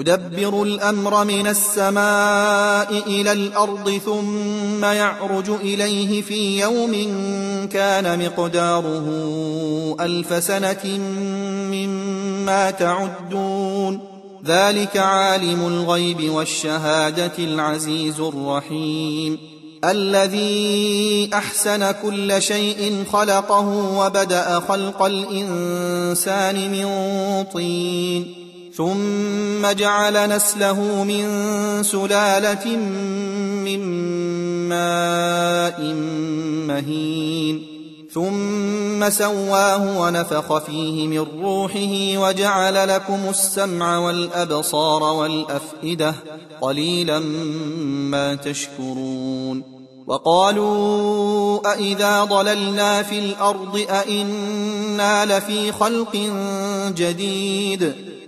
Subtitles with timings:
[0.00, 6.92] يدبر الأمر من السماء إلى الأرض ثم يعرج إليه في يوم
[7.72, 9.06] كان مقداره
[10.00, 10.98] ألف سنة
[11.72, 14.00] مما تعدون.
[14.46, 19.38] ذلك عالم الغيب والشهادة العزيز الرحيم.
[19.84, 26.86] الذي أحسن كل شيء خلقه وبدأ خلق الإنسان من
[27.44, 28.45] طين.
[28.76, 31.26] ثم جعل نسله من
[31.82, 32.76] سلالة
[33.64, 33.80] من
[34.68, 35.80] ماء
[36.68, 37.66] مهين.
[38.12, 46.14] ثم سواه ونفخ فيه من روحه وجعل لكم السمع والأبصار والأفئدة
[46.60, 49.62] قليلا ما تشكرون.
[50.06, 56.16] وقالوا أإذا ضللنا في الأرض أإنا لفي خلق
[56.96, 58.15] جديد.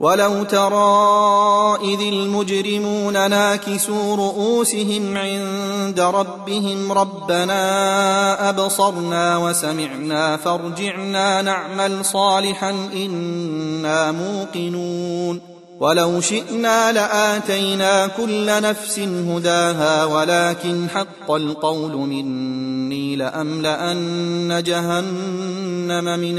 [0.00, 14.12] ولو ترى اذ المجرمون ناكسوا رؤوسهم عند ربهم ربنا ابصرنا وسمعنا فارجعنا نعمل صالحا أنا
[14.12, 15.40] موقنون
[15.80, 26.38] ولو شئنا لاتينا كل نفس هداها ولكن حق القول مني لاملان جهنم من